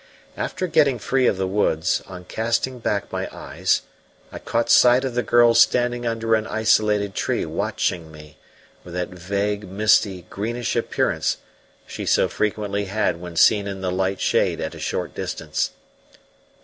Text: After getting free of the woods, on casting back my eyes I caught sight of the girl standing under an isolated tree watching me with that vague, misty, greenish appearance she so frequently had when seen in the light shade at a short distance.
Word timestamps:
After 0.35 0.65
getting 0.65 0.97
free 0.97 1.27
of 1.27 1.37
the 1.37 1.45
woods, 1.45 2.01
on 2.07 2.25
casting 2.25 2.79
back 2.79 3.11
my 3.11 3.29
eyes 3.31 3.83
I 4.31 4.39
caught 4.39 4.71
sight 4.71 5.03
of 5.05 5.13
the 5.13 5.21
girl 5.21 5.53
standing 5.53 6.07
under 6.07 6.33
an 6.33 6.47
isolated 6.47 7.13
tree 7.13 7.45
watching 7.45 8.11
me 8.11 8.37
with 8.83 8.95
that 8.95 9.09
vague, 9.09 9.69
misty, 9.69 10.25
greenish 10.27 10.75
appearance 10.75 11.37
she 11.85 12.07
so 12.07 12.27
frequently 12.27 12.85
had 12.85 13.21
when 13.21 13.35
seen 13.35 13.67
in 13.67 13.81
the 13.81 13.91
light 13.91 14.19
shade 14.19 14.59
at 14.59 14.73
a 14.73 14.79
short 14.79 15.13
distance. 15.13 15.69